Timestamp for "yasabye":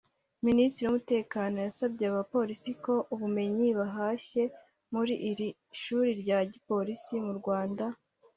1.65-2.03